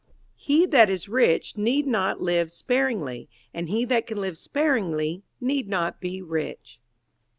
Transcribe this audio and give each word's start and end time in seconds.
He 0.37 0.65
that 0.65 0.89
is 0.89 1.07
rich 1.07 1.57
need 1.59 1.85
not 1.85 2.19
live 2.23 2.51
sparingly, 2.51 3.29
and 3.53 3.69
he 3.69 3.85
that 3.85 4.07
can 4.07 4.19
live 4.19 4.35
sparingly 4.35 5.21
need 5.39 5.67
not 5.69 6.01
be 6.01 6.23
rich. 6.23 6.79